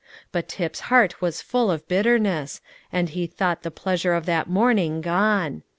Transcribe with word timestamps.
But 0.31 0.47
Tip's 0.47 0.79
heart 0.89 1.21
was 1.21 1.43
full 1.43 1.69
of 1.69 1.87
bitterness, 1.87 2.59
and 2.91 3.09
he 3.09 3.27
thought 3.27 3.61
the 3.61 3.69
pleasure 3.69 4.15
of 4.15 4.25
that 4.25 4.49
morning 4.49 4.99
gone. 4.99 5.61